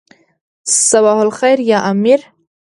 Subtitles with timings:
[0.87, 2.21] صباح الخیر یا امیر.